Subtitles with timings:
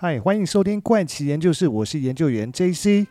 [0.00, 3.08] 嗨，欢迎收听怪奇研究室，我是研究员 JC。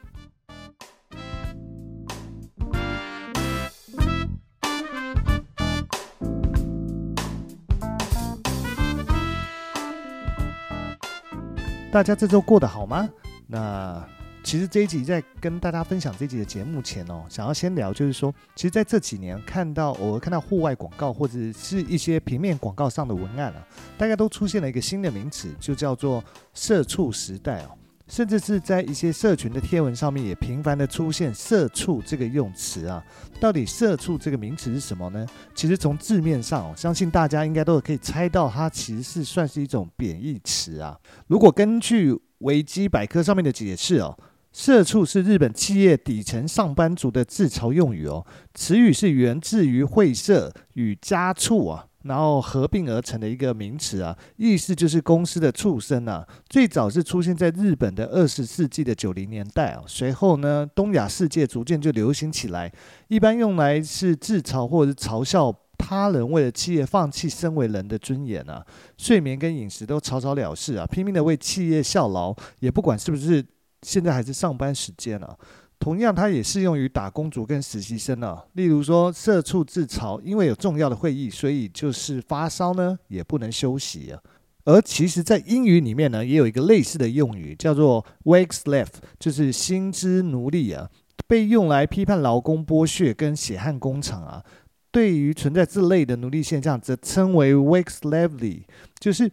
[11.92, 13.10] 大家这周过得好吗？
[13.48, 14.08] 那。
[14.48, 23.68] 其实这一集在跟大家分享这一集的节目前哦，想要先聊，就是说，其实在这几年看到偶尔看到户外广告或者是一些平面广告上的文案啊，
[23.98, 26.24] 大概都出现了一个新的名词，就叫做
[26.56, 27.76] “社畜时代”哦，
[28.08, 33.04] 甚至是在一些社群的贴文上面也频繁的出现“社畜”这个用词啊。
[33.42, 35.28] 到底“社畜”这个名词是什么呢？
[35.54, 40.98] 其实从字面上哦，相信大家应该都可以猜到，它其实是算是一种贬义词啊。
[41.28, 44.18] 如果根据维基百科上面的解释哦。
[44.58, 48.26] 社畜是日本企业底层上班族的自嘲用语哦，
[48.56, 56.28] 词语是源自于会社与家畜啊，然后合并而成的一个名词啊，意思就是公司的畜生啊。
[56.50, 62.74] 最早是出现在日本的二十世纪的九零年代啊，随后呢，东亚世界逐渐就流行起来，
[63.10, 68.66] 一般用来是自嘲或者是嘲笑他人为了企业放弃身为人的尊严啊，
[68.98, 73.46] 睡眠跟饮食都草草了事啊，拼命的为企业效劳，也不管是不是。
[73.88, 75.34] 现在还是上班时间啊，
[75.80, 78.44] 同样它也适用于打工族跟实习生啊。
[78.52, 84.20] 例如说，社畜自嘲，因为有重要的会议，所以就是发烧呢也不能休息啊。
[84.66, 90.90] 而其实，在英语里面呢，也有一个类似的用语，叫做 “wage slave”，就是薪资奴隶啊，
[91.26, 94.44] 被用来批判劳工剥削跟血汗工厂啊。
[94.92, 98.64] 对于存在这类的奴隶现象，则称为 “wage slavery”，
[99.00, 99.32] 就是。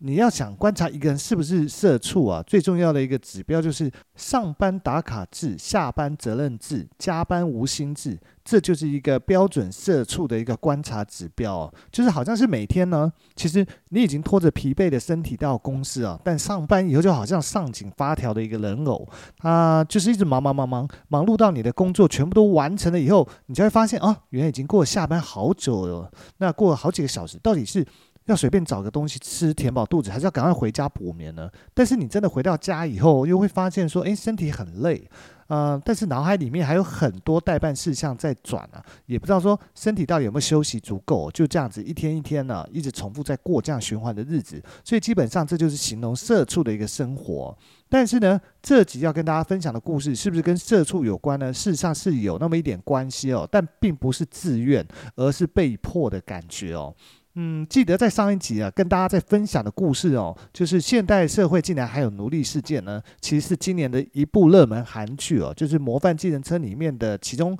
[0.00, 11.74] 你要想观察一个人是不是社畜啊，最重要的一个指标就是上班打卡制、下班责任制、加班无薪制，这就是一个标准社畜的一个观察指标哦。
[11.90, 27.84] 就是好像是每天呢，其实你已经拖着疲惫的身体到公司啊，但上班以后就好像上紧发条的一个人偶，他就是一直忙忙忙忙忙碌到你的工作全部都完成了以后，你就会发现啊，原来已经过了下班好久了，那过了好几个小时，到底是？
[28.28, 31.50] 要随便找个东西吃填饱肚子，还是要赶快回家补眠呢？
[31.74, 35.08] 但是你真的回到家以后，又会发现说，诶，身体很累，
[35.48, 47.56] 嗯、但是脑海里面还有很多待办事项在转啊，也不知道说身体到底有没有休息足够，就这样子一天一天呢、一直重复在过这样循环的日子，所以基本上这就是形容社畜的一个生活。
[47.88, 51.50] 但是呢，这集要跟大家分享的故事是不是跟社畜有关呢？
[51.50, 56.94] 事实上是有那么一点关系哦，但并不是自愿，而是被迫的感觉哦。
[57.34, 63.00] 嗯，记得在上一集啊，跟大家在分享的故事哦，就是现代社会竟然还有奴隶事件呢。
[63.20, 67.56] 其实是今年的一部热门韩剧哦，就是《模范计程车》里面的其中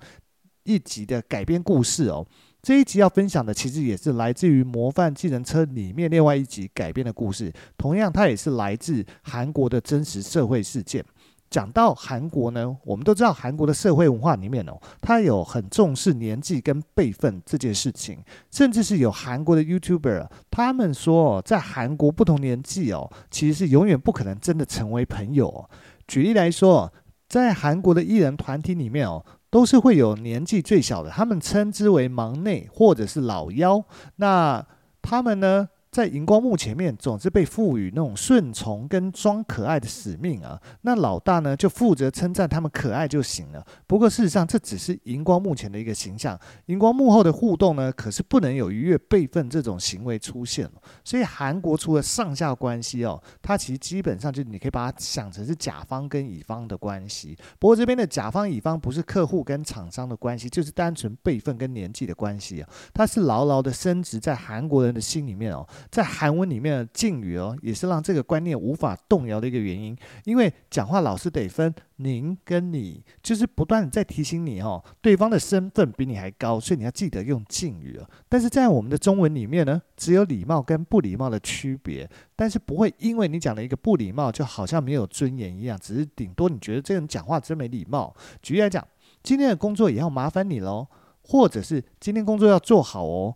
[0.65, 2.27] 一集的改编故事哦。
[2.61, 11.05] 这一集要分享的其实也是来自于《模范计程车》里面另外一集改编的故事，同样它也是来自韩国的真实社会事件。
[11.51, 18.19] 讲到韩国呢，我们都知道韩国的社会文化里面哦，它有很重视年纪跟辈分这件事情，
[18.51, 25.69] 甚至是有韩国的 YouTuber，他们说，在韩国不同年纪哦，其实是永远不可能真的成为朋友。
[26.07, 26.93] 举例来说，
[27.29, 33.83] 在韩国的艺人团体里面哦，都是会有年纪最小的，他们称之为忙内或者是老幺。
[34.17, 34.67] 那
[35.01, 40.57] 他们呢，在荧光幕前面，总是被赋予那种顺从跟装可爱的使命啊。
[40.83, 43.67] 那老大呢，就负责称赞他们可爱就行了。
[43.85, 46.39] 不过事实上，这只是荧光幕前的一个形象。
[46.67, 50.71] 荧光幕后的互动呢，可是不能有逾越辈分这种行为出现。
[51.03, 57.37] 所以韩国除了上下关系哦，它其实基本上就你可以把它想成是甲方跟乙方的关系。
[57.59, 62.71] 不过这边的甲方乙方不是客户跟厂商的关系，就是单纯辈分跟年纪的关系啊。
[62.95, 65.67] 它是牢牢的深植在韩国人的心里面哦。
[65.91, 69.97] 在韩文里面的敬语哦，也是让这个观念无法动摇的一个原因。
[70.25, 78.09] 因为讲话老是得分您跟你，就是不断在提醒你哦，对方的身份比你还高，所以你要记得用敬语哦。
[78.29, 88.15] 但是在我们的中文里面呢，只有礼貌跟不礼貌的区别，但是不会因为你讲了一个不礼貌，就好像没有尊严一样，只是顶多你觉得这个人讲话真没礼貌。
[88.43, 88.87] 举例来讲，
[89.23, 90.87] 今天的工作也要麻烦你喽，
[91.23, 93.35] 或者是今天工作要做好哦，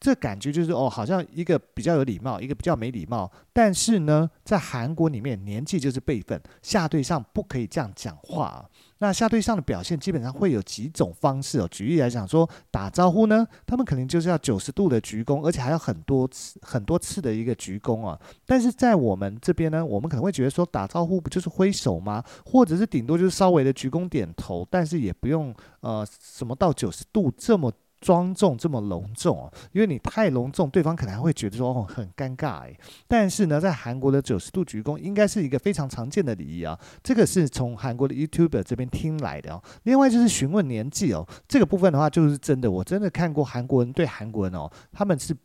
[0.00, 3.30] 这感觉就是哦，好像一个比较有礼貌，一个比较没礼貌。
[3.52, 8.66] 但是呢，在韩国里面，年纪就是辈分，下对上不可以这样讲话。
[9.00, 11.68] 那下对上的表现基本上会有几种方式哦。
[11.70, 18.18] 举例来讲说，打招呼呢，他们可能就是要九十度的鞠躬，而且还要很多次、很多次的一个鞠躬啊。
[18.46, 22.24] 但是在我们这边呢，我们可能会觉得说，打招呼不就是挥手吗？
[22.46, 27.70] 或者是顶多就是稍微的鞠躬点头，但是也不用呃什么到九十度这么。
[28.00, 32.74] 庄重这么隆重哦，因为你太隆重，对方可能还会觉得说哦很尴尬哎。
[33.06, 39.62] 但是呢，在韩国的九十度鞠躬应该是一个非常常见的礼仪啊，这个是从韩国的 YouTuber 这边听来的哦。
[39.82, 45.36] 另外就是询问年纪哦，这个部分的话就是真的，我真的看过韩国人对韩国人哦，他们是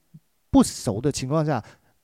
[0.50, 1.62] 不熟的情况下，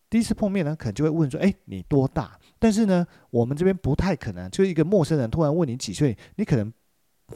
[0.09, 2.38] 第一次碰面呢，可能就会问说，哎，你多大？
[2.59, 6.74] 但是呢，我们这边不太可能，就一个陌生人突然问你几岁，你可能。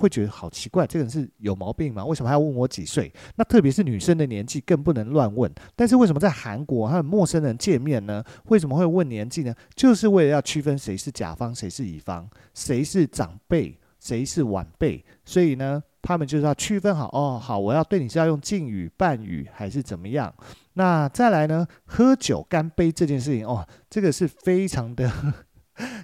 [0.01, 2.05] 会觉得好奇怪，这个人是有毛病吗？
[2.05, 3.11] 为什么还要问我几岁？
[3.35, 5.51] 那特别是女生的年纪更不能乱问。
[5.75, 8.23] 但是为什么在韩国，和陌生人见面呢？
[8.45, 9.55] 为什么会问年纪呢？
[9.75, 15.03] 就是为了要区分谁是甲方，谁是乙方，谁是长辈，谁是晚辈。
[15.23, 17.09] 所以呢，他们就是要区分好。
[17.13, 20.33] 哦，好，我要对你是要用敬语、半语还是怎么样？
[20.73, 25.09] 那再来呢，喝酒干杯这件事情，哦，这个是非常的。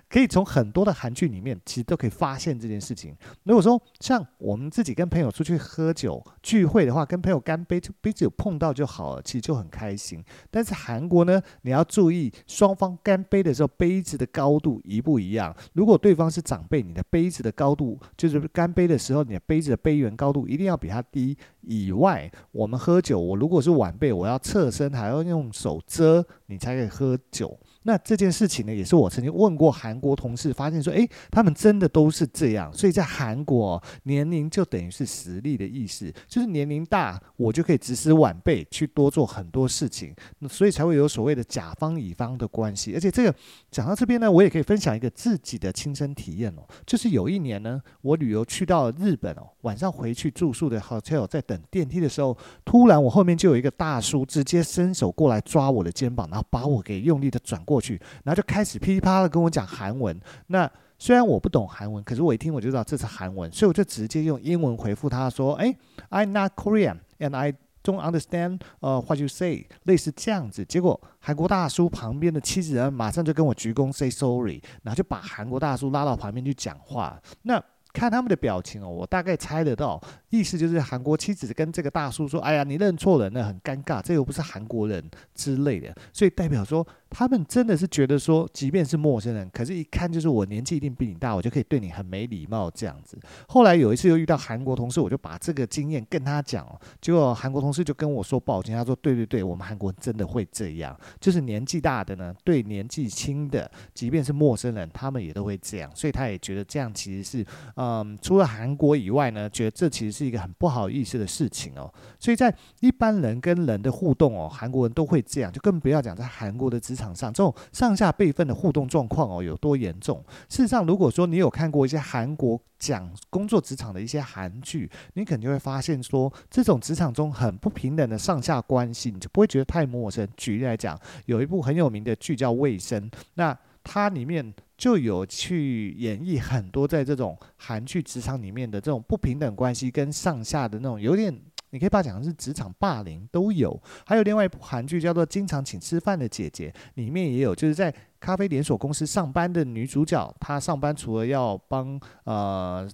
[0.10, 3.16] 可以从很多的韩剧里面，其实都可以发现这件事情。
[3.44, 10.24] 如果说像我们自己跟朋友出去喝酒聚会的话，跟朋友干杯，就杯子有碰到就好了，其实就很开心。
[10.50, 15.56] 但是韩国呢，你要注意双方干杯的时候，杯子的高度一不一样。
[15.74, 21.38] 如果对方是长辈，你的杯子的高度就是干杯的时候，你的杯子的杯缘高度一定要比他低。
[21.62, 27.58] 以外，我们喝酒，我如果是晚辈，我要侧身还要用手遮，你才可以喝酒。
[27.84, 32.72] 那这件事情呢，也是我曾经问过韩国同事，发现说，诶，他们真的都是这样。
[32.72, 42.94] 所以在韩国，年龄就等于是实力的意思，就是年龄大，我就可以指使晚辈去多做很多事情，那所以才会有所谓的甲方乙方的关系。
[42.94, 43.34] 而且这个
[43.72, 57.60] 讲到这边呢，我也可以分享一个自己的亲身体验哦，就是有一年呢，我旅游去到日本哦，晚上回去住宿的 hotel，在等电梯的时候，突然我后面就有一个大叔直接伸手过来抓我的肩膀，然后把我给用力的转。
[57.72, 60.20] 过去，然后就开始噼里啪啦跟我讲韩文。
[60.48, 60.70] 那
[61.00, 65.74] 虽然我不懂韩文，可是我一听我就知道这是韩文，所以我就直接用英文回复他说：“哎
[66.10, 70.66] ，I'm not Korean and I don't understand 呃 what you say。”类似这样子。
[70.66, 77.18] 结果韩国大叔旁边的妻子人马上就跟我鞠躬 say sorry，然后就把韩国大叔拉到旁边去讲话。
[77.44, 77.64] 那
[77.94, 80.00] 看他们的表情哦，我大概猜得到，
[80.32, 85.04] 意思就是韩国妻子跟这个大叔说：“哎呀，你认错人了，很尴尬，这又不是韩国人
[85.36, 86.86] 之类的。”所以代表说。
[87.14, 93.20] 他们真的是觉得说，即便是陌生人，可是一看就是我年纪一定比你大，我就可以对你很没礼貌这样子。
[93.50, 96.66] 后来有一次又遇到韩国同事，我就把这个经验跟他讲，
[97.02, 107.46] 结果韩国同事就跟我说抱歉，他说对对对，我们韩国人真的会这样，就是年纪大的呢，对年纪轻的，即便是陌生人，他们也都会这样，所以他也觉得这样其实是，
[107.76, 111.94] 嗯，除了韩国以外呢，觉得这其实是一个很不好意思的事情哦。
[112.18, 116.96] 所以在一般人跟人的互动哦，韩国人都会这样，就更不要讲在韩国的职。
[117.02, 120.24] 场上这种上下辈分的互动状况哦，有多严重？
[120.48, 130.28] 事实上，如果说你有看过一些韩国讲工作职场的一些韩剧，你肯定会发现说，这种职场中很不平等的上下关系，你就不会觉得太陌生。
[130.38, 130.96] 举例来讲，
[131.26, 141.40] 有一部很有名的剧叫《卫生》，那它里面就有去演绎很多在这种韩剧职场里面的这种不平等关系跟上下的那种有点。
[141.70, 152.90] 你可以把它讲的是职场霸凌都有，还有另外一部韩剧叫做《经常请吃饭的姐姐》，里面也有，就是在咖啡连锁公司上班的女主角，她上班除了要帮呃。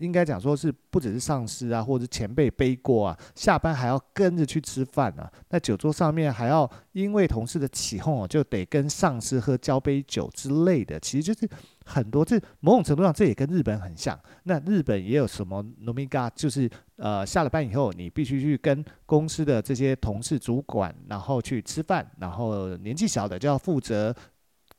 [0.00, 5.30] 应该讲说是不只是上司啊，或者是前辈背锅啊，下班还要跟着去吃饭啊。
[5.50, 10.98] 那酒桌上面还要因为同事的起哄，就得跟上司喝交杯酒之类的。
[10.98, 11.48] 其实就是
[11.84, 14.18] 很多，这某种程度上这也跟日本很像。
[14.44, 24.14] 那日本也有什么饮み会，就是呃下了班以后，你必须去跟公司的这些同事、主管，然后去吃饭，然后年纪小的就要负责。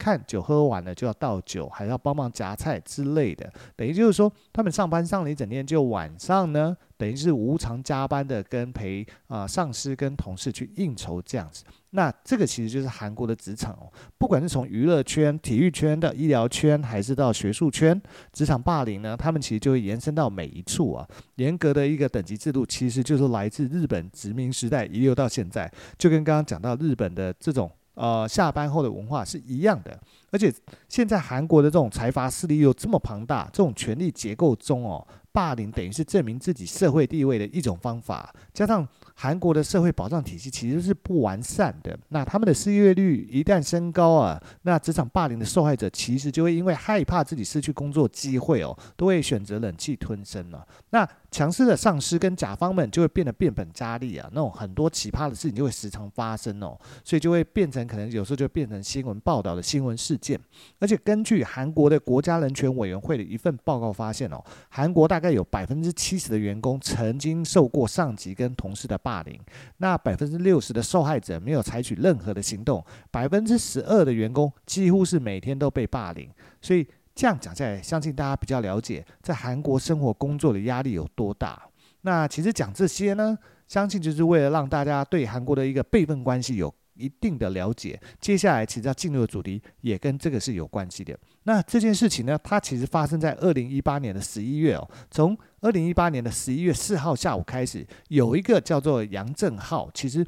[0.02, 11.64] 看酒喝完了就要倒酒，还要帮忙夹菜之类的，等于就是说他们上班上了一整天，就晚上呢，等于是无偿加班的，跟陪啊、上司跟同事去应酬这样子。
[11.92, 18.02] 那这个其实就是韩国的职场哦，不管是从娱乐圈、体育圈的医疗圈，还是到学术圈，
[18.34, 21.08] 职场霸凌呢，他们其实就会延伸到每一处啊。
[21.36, 27.70] 严格的一个等级制度，其实就是来自日本殖民时代遗留到现在，就跟刚刚讲到日本的这种。
[28.02, 29.96] 呃，下班后的文化是一样的，
[30.32, 30.52] 而且
[30.90, 38.34] 现在韩国的这种财阀势力又这么庞大，这种权力结构中哦，霸凌等于是证明自己社会地位的一种方法。
[38.56, 38.88] 加上
[39.22, 41.96] 韩国的社会保障体系其实是不完善的。
[42.10, 50.66] 那他们的失业率一旦升高啊，那职场霸凌的受害者其实就会因为害怕自己失去工作机会哦，都会选择忍气吞声了。
[50.90, 60.40] 那强势的上司跟甲方们就会变得变本加厉啊，那种很多奇葩的事情就会时常发生哦，所以就会变成可能有时候就变成新闻报道的新闻事件。
[60.80, 69.38] 而且根据韩国的国家人权委员会的一份报告发现哦，韩国大概有百分之七十的员工曾经受过上级跟同事的霸霸凌，
[69.78, 76.30] 那百分之六十的受害者没有采取任何的行动，百分之十二的员工几乎是每天都被霸凌，
[76.62, 76.88] 所以。
[77.14, 81.62] 这样讲下来，相信大家比较了解在韩国生活工作的压力有多大。
[82.04, 83.38] 那其实讲这些呢，
[83.68, 88.00] 相信就是为了让大家对韩国的一个辈分关系有一定的了解。
[88.22, 91.16] 接下来其实要进入的主题也跟这个是有关系的。
[91.44, 94.90] 那这件事情呢，它其实发生在二零一八年的十一月哦。
[95.12, 100.26] 从二零一八年的十一月四号下午开始，有一个叫做杨正浩，其实。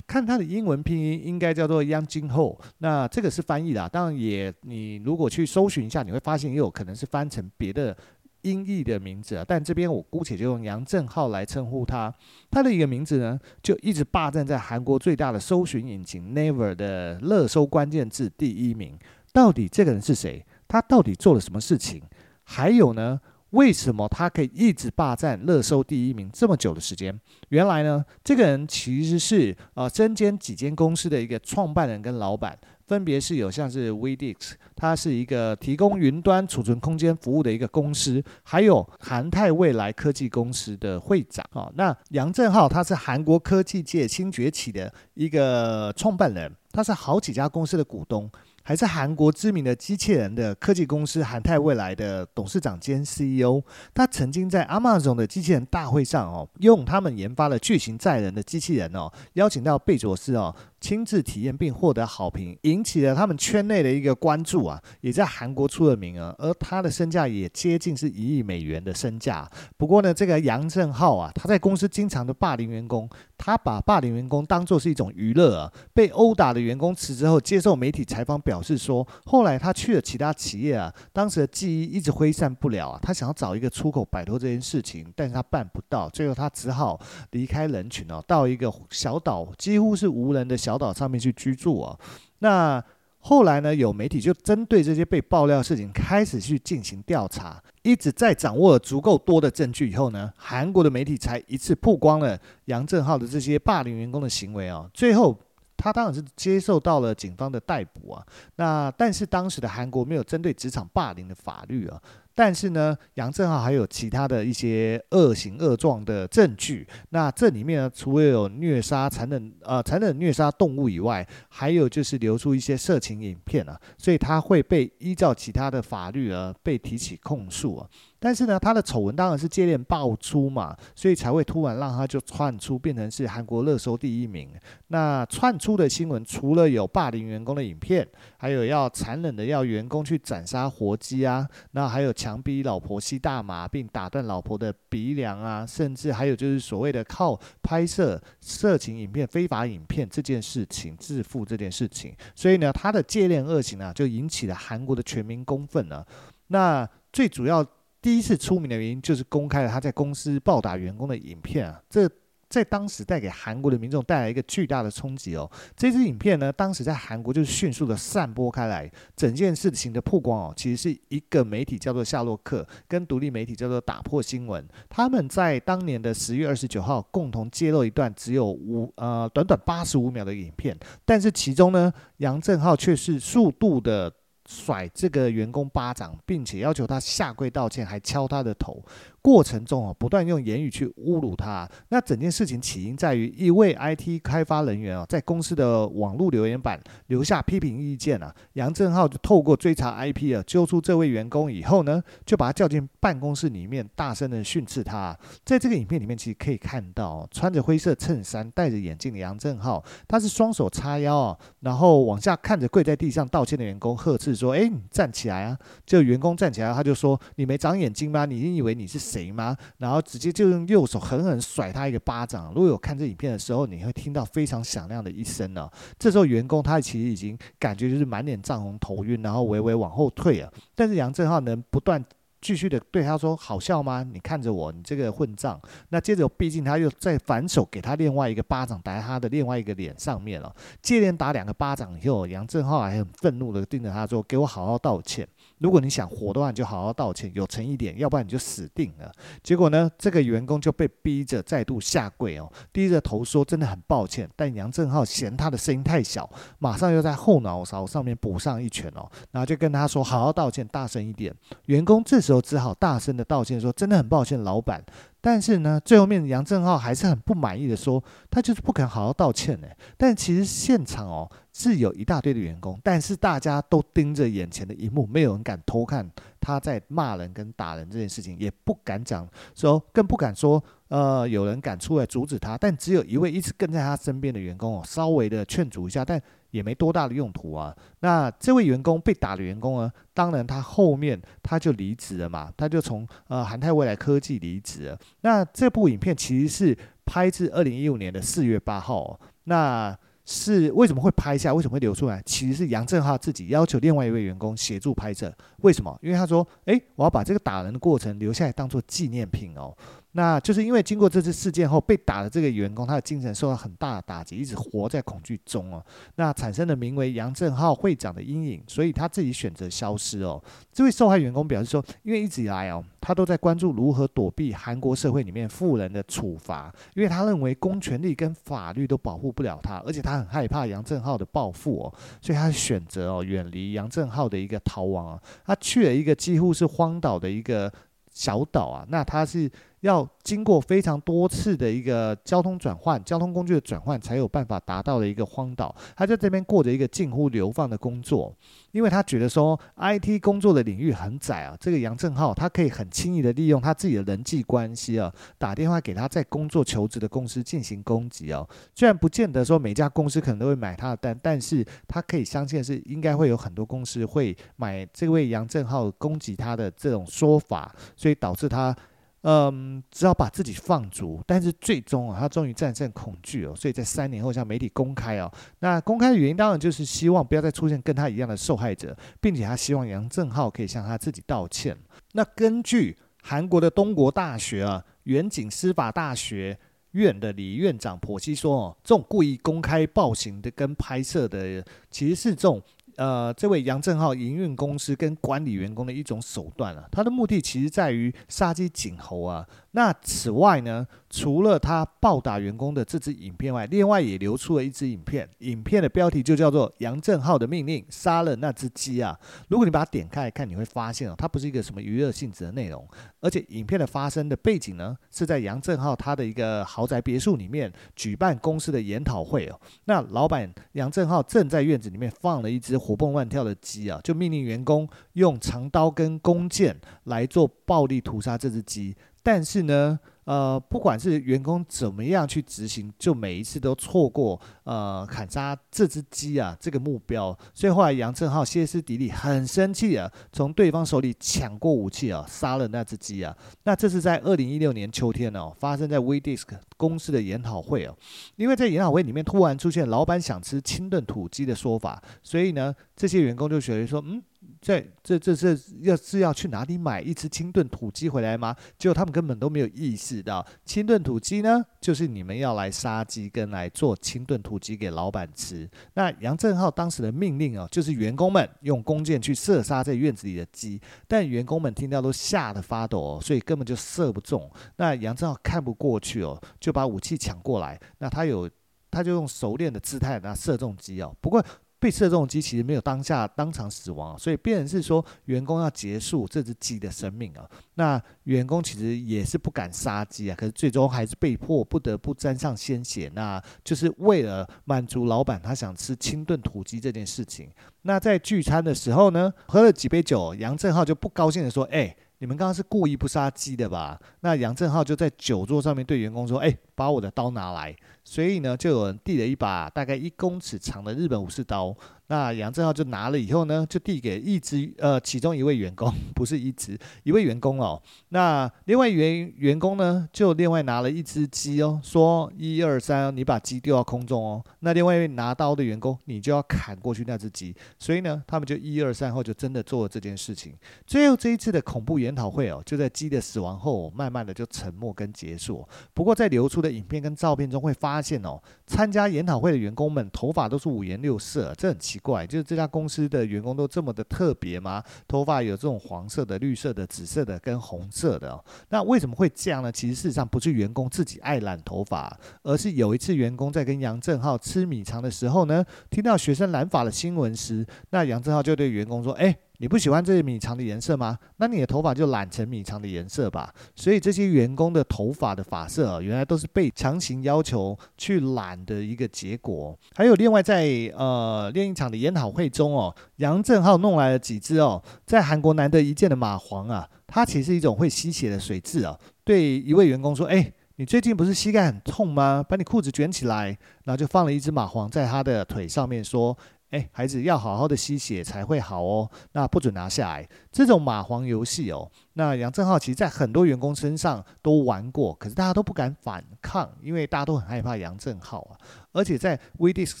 [0.06, 2.58] 看他的英文拼音，应该叫做 Yang Jin-ho。
[2.78, 7.94] 那这个是翻译的，当然也你如果去搜寻一下，你会发现也有可能是翻成别的
[8.40, 9.44] 音译的名字啊。
[9.46, 12.12] 但这边我姑且就用杨正浩来称呼他。
[12.50, 18.98] 他的一个名字呢，就一直霸占在韩国最大的搜寻引擎 Naver 的热搜关键字第一名。
[19.34, 20.44] 到底这个人是谁？
[20.66, 22.02] 他到底做了什么事情？
[22.44, 23.20] 还有呢？
[23.50, 27.18] 为什么他可以一直霸占热搜第一名这么久的时间？
[27.48, 41.72] 原来呢，这个人其实是呃身兼几间公司的一个创办人跟老板，分别是有像是 Videx，它是一个提供云端储存空间服务的一个公司，还有韩泰未来科技公司的会长啊、哦。
[41.74, 48.30] 那杨正浩他是韩国科技界新崛起的一个创办人，他是好几家公司的股东。
[48.70, 53.60] 还是韩国知名的机器人的科技公司韩泰未来的董事长兼 CEO，
[53.92, 60.54] 他曾经在 Amazon 的机器人大会上哦，用他们研发的巨型载人的机器人哦，邀请到贝佐斯哦。
[60.80, 66.34] 亲自体验并获得好评，引起了他们圈内的一个关注啊，也在韩国出了名啊。
[66.38, 69.46] 而他的身价也接近是一亿美元的身价。
[69.76, 73.06] 不过呢，这个杨正浩啊，他在公司经常的霸凌员工，
[73.36, 75.72] 他把霸凌员工当作是一种娱乐啊。
[75.92, 82.98] 被殴打的员工辞职后，接受媒体采访表示说，后来他去了其他企业啊，当时的记忆一直挥散不了啊。
[83.02, 86.98] 他想要找一个出口摆脱这件事情，但是他办不到，最后他只好
[87.32, 90.69] 离开人群哦，到一个小岛，几乎是无人的小。
[90.70, 91.98] 小岛上面去居住啊，
[92.38, 92.80] 那
[93.18, 105.36] 后来呢，有媒体就针对这些被爆料事情开始去进行调查，一直在掌握了足够多的证据以后呢，韩国的媒体才一次曝光了杨正浩的这些霸凌员工的行为啊，最后
[105.76, 108.24] 他当然是接受到了警方的逮捕啊，
[108.54, 112.00] 那但是当时的韩国没有针对职场霸凌的法律啊。
[112.34, 116.86] 但是呢，杨正浩还有其他的一些恶行恶状的证据。
[117.10, 127.88] 那这里面呢，除了有虐杀、残忍呃残忍虐杀动物以外，还有就是流出一些色情影片啊，所以他会被依照其他的法律而被提起控诉啊。
[128.20, 134.50] 但是呢，他的丑闻当然是接连爆出嘛，所以才会突然让他就窜出，变成是韩国热搜第一名。
[134.88, 152.14] 那窜出的新闻，除了有霸凌员工的影片，还有要残忍的要员工去斩杀活鸡啊，那还有强逼老婆吸大麻并打断老婆的鼻梁啊，甚至还有就是所谓的靠拍摄色情影片、非法影片这件事情致富这件事情。
[152.34, 156.06] 所以呢，他的接连恶行啊，就引起了韩国的全民公愤了。
[156.48, 157.66] 那最主要。
[158.02, 162.08] 第一次出名的原因就是公开了他在公司暴打员工的影片啊，这
[162.48, 165.48] 在当时带给韩国的民众带来一个巨大的冲击哦。
[165.76, 184.12] 这支影片呢，当时在韩国就是迅速的散播开来，整件事情的曝光哦，其实是一个媒体叫做夏洛克，跟独立媒体叫做打破新闻，他们在当年的十月二十九号共同揭露一段只有五呃短短八十五秒的影片，但是其中呢，杨正浩却是速度的。
[184.50, 188.84] 甩这个员工巴掌，并且要求他下跪道歉，还敲他的头。
[189.22, 191.68] 过程中啊，不断用言语去侮辱他。
[191.90, 198.34] 那整件事情起因在于一位 IT 开发人员啊，在公司的网络留言板留下批评意见啊。
[198.54, 205.14] 杨正浩就透过追查 IP 啊，揪出这位员工以后呢，就把他叫进办公室里面，大声的训斥他。
[205.44, 218.24] 在这个影片里面，其实可以看到穿着灰色衬衫、戴着眼镜的杨正浩，他是双手叉腰啊，然后往下看着跪在地上道歉的员工，呵斥说：“哎，你站起来啊！”这员工站起来，他就说：“你没长眼睛吗？
[218.24, 219.56] 你以为你是？”谁吗？
[219.78, 222.52] 然后直接就用右手狠狠甩他一个巴掌。
[222.54, 225.68] 如果有看这影片的时候，你会听到非常响亮的一声呢。
[225.98, 230.52] 这时候员工他其实已经感觉就是满脸涨红、头晕，然后微微往后退了。
[230.74, 232.04] 但是杨正浩能不断
[232.40, 234.02] 继续的对他说：“好笑吗？
[234.02, 240.50] 你看着我，你这个混账！”那接着，毕竟他又再反手给他另外一个巴掌打在他的另外一个脸上面了。
[240.80, 245.28] 接连打两个巴掌以后，杨正浩还很愤怒的盯着他说：“给我好好道歉！
[245.60, 249.12] 如果你想活的话，你就好好道歉，有诚意点，要不然你就死定了。”
[249.44, 261.34] 结果呢，这个员工就被逼着再度下跪哦，低着头说：“真的很抱歉。”但杨正浩嫌他的声音太小，马上又在后脑勺上面补上一拳哦，然后就跟他说：“好好道歉，大声一点。”
[261.66, 264.82] 员工这时候只好大声的道歉，说：“真的很抱歉，老板。”
[265.22, 276.08] 但是呢，最后面杨正浩还是很不满意的说：“他就是不肯好好道歉呢。”但其实现场哦是有一大堆的员工，但是大家都盯着眼前的一幕，没有人敢偷看
[276.40, 280.62] 他在骂人跟打人这件事情，也不敢讲说，更不敢说。
[280.88, 287.76] 呃，有人敢出来阻止他，但只有一位一直跟在他身边的员工哦，稍微的劝阻一下，但也没多大的用途啊。
[288.00, 294.98] 那这位员工被打的员工呢，当然他后面他就离职了嘛，他就从呃韩泰未来科技离职了。
[295.20, 296.76] 那这部影片其实是
[297.06, 299.96] 拍自二零一五年的四月八号，那。
[300.24, 301.52] 是为什么会拍下？
[301.52, 302.22] 为什么会流出来？
[302.24, 305.32] 其实是杨振浩自己要求另外一位员工协助拍摄。
[305.62, 305.98] 为什么？
[306.02, 309.76] 因为他说：“诶，我要把这个打人的过程留下来当做纪念品哦。”
[310.12, 315.80] 那就是因为经过这次事件后，被打的这个员工，他的精神受到很大的打击，一直活在恐惧中哦。
[316.16, 320.42] 那产生了名为杨正浩会长的阴影，所以他自己选择消失哦。
[320.72, 335.22] 这位受害员工表示说：“因为一直以来哦，他都在关注如何躲避韩国社会里面富人的处罚，因为他认为公权力跟法律都保护不了他，而且他很害怕杨正浩的报复哦，所以他选择哦远离杨正浩的一个逃亡啊。
[335.46, 337.72] 他去了一个几乎是荒岛的一个
[338.12, 339.48] 小岛啊，那他是。”
[339.80, 345.74] 要经过非常多次的一个交通转换、交通工具的转换，才有办法达到的一个荒岛。
[345.96, 348.34] 他在这边过着一个近乎流放的工作，
[348.72, 351.56] 因为他觉得说 IT 工作的领域很窄啊。
[351.58, 358.46] 这个杨正浩他可以很轻易的利用他自己的人际关系啊，打电话给他在工作求职的公司进行攻击哦。
[358.74, 368.76] 虽然不见得说每家公司可能都会买他的单，但是他可以相信是应该会有很多公司会买这位杨正浩攻击他的这种说法，所以导致他。
[369.22, 375.30] 嗯，只好把自己放逐，但是最终啊，他终于战胜恐惧哦，所以在三年后向媒体公开哦。
[375.58, 381.76] 那公开的原因当然就是希望不要再出现跟他一样的受害者，并且他希望杨正浩可以向他自己道歉。
[382.12, 386.58] 那根据韩国的东国大学啊远景司法大学
[386.92, 392.62] 院的李院长剖析说哦，这种故意公开暴行的跟拍摄的，其实是这种。
[392.96, 399.46] 呃，这位杨正浩营运公司跟管理员工的一种手段啊，他的目的其实在于杀鸡儆猴啊。
[399.72, 409.16] 那此外呢，除了他暴打员工的这支影片外，另外也流出了一支影片，影片的标题就叫做《杨正浩的命令杀了那只鸡》啊。
[409.48, 412.84] 如果你把它点开来看，你会发现哦，它不是一个什么娱乐性质的内容，
[413.20, 419.60] 而且影片的发生的背景呢，是在杨正浩他的一个豪宅别墅里面举办公司的研讨会哦。
[419.84, 428.96] 那老板杨正浩正在院子里面放了一只活蹦乱跳的鸡啊，就命令员工用长刀跟弓箭来做暴力屠杀这只鸡。
[429.22, 437.36] 但是呢，呃，不管是员工怎么样去执行，就每一次都错过呃砍杀这只鸡啊这个目标。
[437.52, 443.36] 所以后来杨正浩歇斯底里，很生气啊，从对方手里抢过武器啊，杀了那只鸡啊。
[443.64, 447.96] 那这是在二零一六年秋天哦，发生在 WeDisk 公司的研讨会哦。
[448.36, 454.22] 因为在研讨会里面突然出现老板想吃清炖土鸡的说法，所以呢，这些员工就觉得说，嗯。
[454.60, 458.54] 在这这这要是要去哪里买一只清炖土鸡回来吗？
[458.78, 465.68] 结果他们根本都没有意识到，清炖土鸡呢，就是你们要来杀鸡跟来做清炖土鸡给老板吃。
[465.94, 474.50] 那杨振浩当时的命令哦，就是员工们用弓箭去射杀在院子里的鸡，但员工们听到都吓得发抖哦，所以根本就射不中。
[474.76, 477.80] 那杨振浩看不过去哦，就把武器抢过来。
[477.98, 478.50] 那他有，
[478.90, 481.14] 他就用熟练的姿态那射中鸡哦。
[481.20, 481.42] 不过。
[481.80, 487.48] 被射中鸡其实没有当下当场死亡，所以变成是说员工要结束这只鸡的生命啊。
[487.74, 497.48] 那员工其实也是不敢杀鸡啊，可是最终还是被迫不得不沾上鲜血，那就是为了满足老板他想吃清炖土鸡这件事情。
[497.82, 503.98] 那在聚餐的时候呢，喝了几杯酒，杨正浩就不高兴地说：“哎。”你们刚刚是故意不杀鸡的吧？
[504.20, 507.74] 那杨正浩就在酒桌上面对员工说：“哎，把我的刀拿来。
[508.10, 511.72] 所以呢，就有人递了一把大概一公尺长的日本武士刀。
[512.10, 517.80] 那杨正浩就拿了以后呢，就递给一只呃其中一位员工，不是一只一位员工哦。
[518.08, 524.44] 那另外员员工呢，就另外拿了一只鸡哦，说一二三，你把鸡丢到空中哦。
[524.58, 527.54] 那另外一位拿刀的员工，你就要砍过去那只鸡。
[527.78, 530.52] 所以呢，他们就一二三后就真的做了这件事情。
[530.84, 535.64] 最后这一次的恐怖研讨会哦，就在鸡的死亡后，慢慢的就沉默跟结束。
[535.94, 542.26] 不过在流出的影片跟照片中会发现哦，参加研讨会的员工们头发都是五颜六色，这很奇怪。
[542.26, 544.82] 就是这家公司的员工都这么的特别吗？
[545.06, 548.44] 头发有这种黄色的、绿色的、紫色的跟红色的哦。
[548.68, 549.70] 那为什么会这样呢？
[549.70, 561.18] 其实事实上不是员工自己爱染头发，而是有一次员工在跟杨正浩吃米肠的时候呢，听到学生染发的新闻时，那杨正浩就对员工说：“哎。”你不喜欢这些米肠的颜色吗？
[561.36, 563.52] 那你的头发就染成米肠的颜色吧。
[563.76, 569.78] 所以这些员工的头发的发色啊，原来都是被强行要求去染的一个结果。
[569.94, 570.64] 还有另外在
[570.96, 578.98] 呃另一场的研讨会中哦，杨正浩弄来了几只哦，在韩国难得一见的蚂蟥啊，它其实是一种会吸血的水蛭啊。
[579.24, 582.42] 对一位员工说：“哎，你最近不是膝盖很痛吗？
[582.48, 586.34] 把你裤子卷起来。”然后就放了一只蚂蟥在他的腿上面说。
[586.70, 590.28] 哎，孩子要好好的吸血才会好哦，那不准拿下来。
[590.52, 598.54] 这种蚂蟥游戏哦，那杨正浩其实在很多员工身上都玩过，可是大家都不敢反抗，因为大家都很害怕杨正浩啊。
[598.92, 600.00] 而且在 WeDisk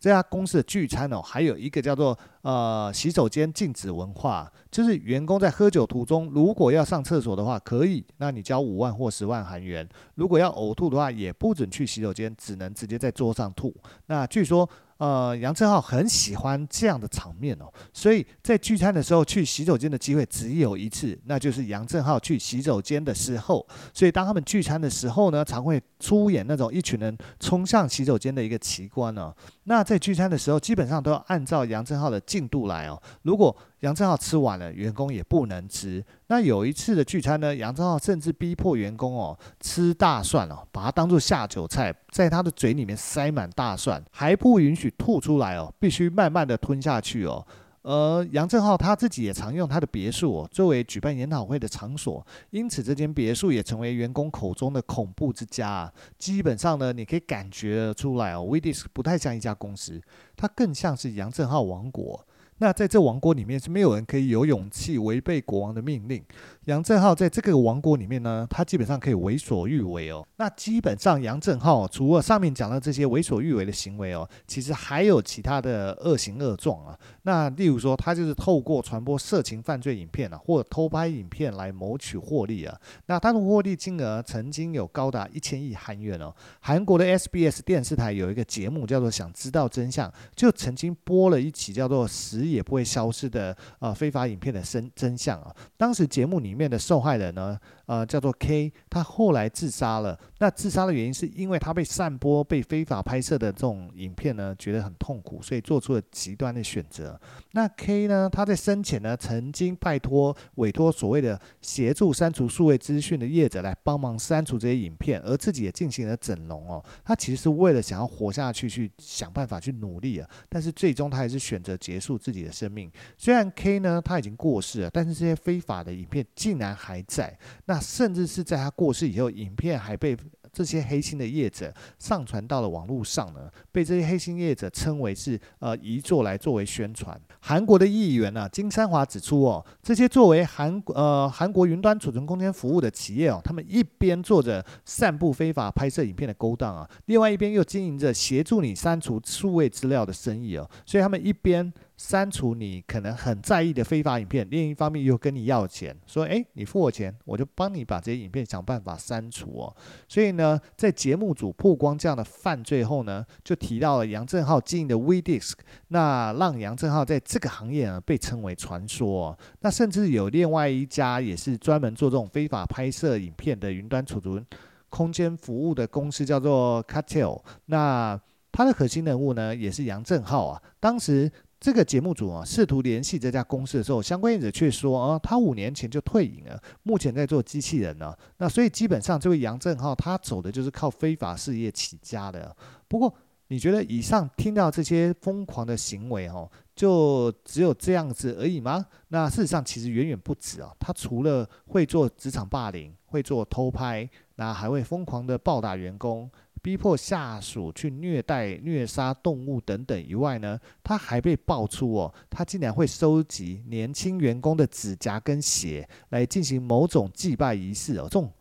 [0.00, 13.74] 这家公司的聚餐哦，还有一个叫做呃洗手间禁止文化，就是员工在喝酒途中如果要上厕所的话可以，那你交五万或十万韩元；如果要呕吐的话，也不准去洗手间，只能直接在桌上吐。
[14.06, 14.66] 那据说。
[14.98, 23.66] 呃，杨正浩很喜欢这样的场面哦，所以在聚餐的时候去洗手间的机会只有一次，那就是杨正浩去洗手间的时候。
[23.92, 29.34] 所以当他们聚餐的时候呢，常会出演那种一群人冲向洗手间的一个奇观哦。
[29.64, 33.02] 那在聚餐的时候，基本上都要按照杨正浩的进度来哦。
[33.22, 33.54] 如果
[33.84, 36.02] 杨正浩吃完了，员工也不能吃。
[36.28, 47.46] 那有一次的聚餐呢，杨正浩甚至逼迫员工哦吃大蒜哦，把它当做下酒菜，在他的嘴里面塞满大蒜，还不允许吐出来哦，必须慢慢的吞下去哦。
[47.82, 55.92] 而杨正浩他自己也常用他的别墅哦作为举办研讨会的场所，因此这间别墅也成为员工口中的恐怖之家。
[56.16, 60.00] 基本上呢，你可以感觉出来哦 w e d i s 不太像一家公司，
[60.34, 62.26] 它更像是杨正浩王国。
[62.58, 66.22] 那在这王国里面是没有人可以有勇气违背国王的命令。
[66.66, 70.26] 杨振浩在这个王国里面呢，他基本上可以为所欲为哦。
[70.36, 76.98] 那基本上杨振浩除了上面讲的这些为所欲为的行为哦，其实还有其他的恶行恶状啊。
[77.22, 82.74] 那例如说，他就是透过传播色情犯罪影片啊，或偷拍影片来谋取获利啊。
[83.06, 86.34] 那他的获利金额曾经有高达一千亿韩元哦。
[86.60, 92.42] 韩国的 SBS 电视台有一个节目叫做《想知道真相》，就曾经播了一起叫做“死”。
[92.54, 95.52] 也不会消失的呃非法影片的真真相啊！
[95.76, 100.18] 当时节目里面的受害人呢，呃叫做 K，他后来自杀了。
[100.38, 107.18] 那自杀的原因是因为他被散播被非法拍摄的这种影片呢，觉得很痛苦，所以做出了极端的选择。
[107.52, 116.84] 那 K 呢，他在生前呢，曾经拜托委托所谓的协助删除数位资讯的业者来帮忙删除这些影片，而自己也进行了整容哦。
[117.04, 120.28] 他其实是为了想要活下去，去想办法去努力啊。
[120.48, 122.90] 但是最终他还是选择结束自己的生命。
[123.16, 127.36] 虽然 K 呢，他已经过世了，但是这些非法的影片竟然还在。
[127.66, 130.16] 那那甚至是在他过世以后，影片还被
[130.52, 137.20] 这些黑心的业者上传到了网络上呢，被这些黑心业者称为是呃遗作来作为宣传。
[137.40, 151.72] 韩国的议员呢、啊，金三华指出哦，这些作为韩呃韩国云端储存空间服务的企业哦，他们一边做着散布非法拍摄影片的勾当啊，另外一边又经营着协助你删除数位资料的生意哦，所以他们一边。
[152.06, 159.74] 删除你可能很在意的非法影片，另一方面又跟你要钱，说：“诶，你付我钱，我就帮你把这些影片想办法删除哦。”
[160.06, 165.54] 所以呢，在节目组曝光这样的犯罪后呢，就提到了杨正浩经营的 WeDisk，
[165.88, 169.34] 那让杨正浩在这个行业呢被称为传说。
[169.60, 174.44] 那甚至有另外一家也是专门做这种非法拍摄影片的云端储存
[174.90, 177.40] 空间服务的公司，叫做 Cartel。
[177.64, 178.20] 那
[178.52, 181.32] 他的核心人物呢，也是杨正浩啊，当时。
[181.64, 188.14] 这个节目组啊，试图联系这家公司的时候，相关业者却说啊，他五年前就退隐了，目前在做机器人呢。
[188.36, 192.54] 那所以基本上，这位杨正浩他走的就是靠非法事业起家的。
[192.86, 193.14] 不过，
[193.48, 196.46] 你觉得以上听到这些疯狂的行为哦，
[196.76, 198.84] 就只有这样子而已吗？
[199.08, 200.70] 那事实上其实远远不止啊。
[200.78, 206.30] 他除了会做职场霸凌，会做偷拍，那还会疯狂的暴打员工。
[206.64, 218.32] 逼迫下属去虐待、虐杀动物等等以外呢，他还被爆出哦，他竟然会收集年轻员工的指甲跟血来进行某种祭拜仪式哦，这种。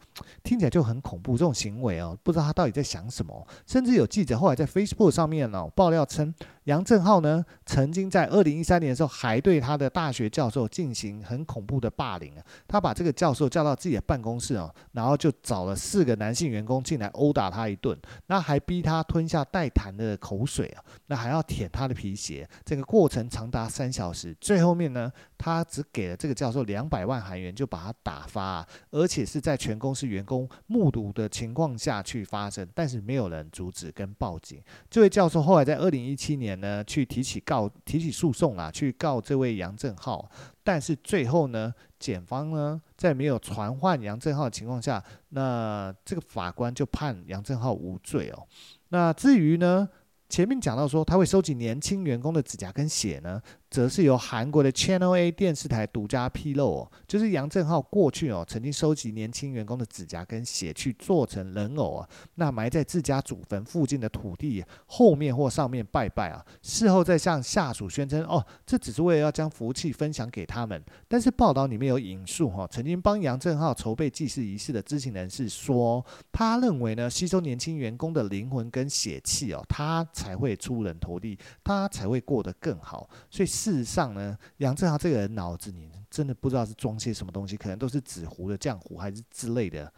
[0.43, 3.47] 听起来就很恐怖，这种行为哦，不知道他到底在想什么。
[3.65, 6.33] 甚至有记者后来在 Facebook 上面呢、爆料称，
[6.65, 12.43] 杨正浩呢曾经在二零一三年的时候还对他的大学教授进行很恐怖的霸凌啊。
[12.67, 17.97] 他把这个教授叫到自己的办公室哦，然后就找了四个男性员工进来殴打他一顿，
[18.27, 24.35] 那还逼他吞下带痰的口水啊，那还要舔他的皮鞋，整个过程长达三小时。
[24.39, 25.11] 最后面呢，
[25.43, 30.07] 他只给了这个教授两百万韩元就把他打发，而且是在全公司。
[30.13, 34.61] 员工目睹的情况下去发生，但是没有人阻止跟报警。
[34.89, 40.29] 这位教授后来在二零一七年呢，去提起告提起诉讼啊，去告这位杨正浩。
[40.63, 48.47] 但是最后呢，检方呢在没有传唤杨正浩的情况下，那这个法官就判杨正浩无罪哦。
[48.89, 49.89] 那至于呢，
[50.29, 53.41] 前面讲到说他会收集年轻员工的指甲跟血呢，
[53.73, 70.79] 则是由韩国的 Channel A 电视台独家披露哦，就是杨正浩过去哦曾经收集年轻员工的指甲跟血去做成人偶啊，那埋在自家祖坟附近的土地后面或上面拜拜啊，事后再向下属宣称哦，这只是为了要将福气分享给他们。
[71.07, 83.49] 但是报道里面有引述哈，曾经帮杨正浩筹备祭祀仪式的知情人士说，他认为呢，吸收年轻员工的灵魂跟血气哦，他才会出人头地，他才会过得更好，所以。
[83.63, 89.89] 事实上呢，杨振豪这个人脑子里真的不知道是装些什么东西，可能都是纸糊的浆糊还是之类的。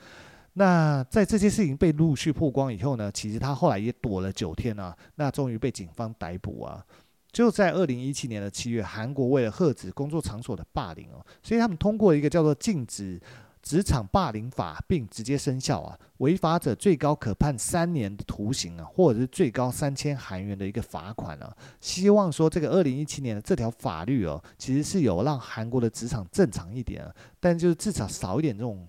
[0.53, 6.85] 那在这些事情被陆续曝光以后呢，其实他后来也躲了九天啊，那终于被警方逮捕啊。
[7.31, 13.19] 就在二零一七年的七月，韩国为了遏止工作场所的霸凌哦，所以他们通过一个叫做禁止。
[13.65, 21.51] 职场霸凌法并直接生效啊，违法者最高可判三年的徒刑啊，或者是最高三千韩元的一个罚款啊。
[21.81, 28.87] 希望说这个二零一七年的这条法律哦，其实是有让韩国的职场正常一点啊，但就是至少少一点这种。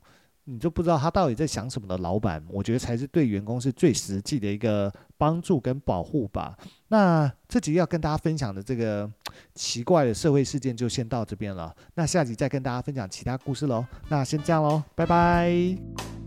[0.48, 6.56] 你就不知道他到底在想什么的老板，我觉得才是对员工是最实际的一个帮助跟保护吧。
[6.88, 9.10] 那这集要跟大家分享的这个
[9.54, 13.84] 奇怪的社会事件就先到这边了，那下集再跟大家分享其他故事喽。
[14.08, 16.25] 那先这样喽，拜拜。